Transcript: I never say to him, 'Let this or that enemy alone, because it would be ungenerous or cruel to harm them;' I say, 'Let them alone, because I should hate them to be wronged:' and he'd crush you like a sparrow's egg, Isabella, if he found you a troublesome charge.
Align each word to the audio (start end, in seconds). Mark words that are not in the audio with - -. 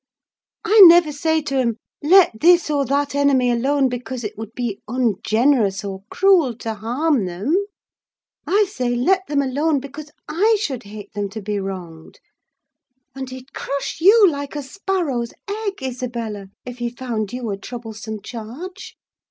I 0.65 0.81
never 0.85 1.11
say 1.11 1.43
to 1.43 1.57
him, 1.59 1.77
'Let 2.01 2.39
this 2.41 2.71
or 2.71 2.85
that 2.85 3.13
enemy 3.13 3.51
alone, 3.51 3.87
because 3.87 4.23
it 4.23 4.35
would 4.35 4.51
be 4.55 4.81
ungenerous 4.87 5.85
or 5.85 6.01
cruel 6.09 6.57
to 6.57 6.73
harm 6.73 7.25
them;' 7.27 7.55
I 8.47 8.65
say, 8.67 8.95
'Let 8.95 9.27
them 9.27 9.43
alone, 9.43 9.79
because 9.79 10.09
I 10.27 10.57
should 10.59 10.81
hate 10.85 11.13
them 11.13 11.29
to 11.29 11.41
be 11.43 11.59
wronged:' 11.59 12.19
and 13.13 13.29
he'd 13.29 13.53
crush 13.53 14.01
you 14.01 14.27
like 14.27 14.55
a 14.55 14.63
sparrow's 14.63 15.33
egg, 15.47 15.83
Isabella, 15.83 16.47
if 16.65 16.79
he 16.79 16.89
found 16.89 17.31
you 17.31 17.51
a 17.51 17.57
troublesome 17.57 18.23
charge. 18.23 18.97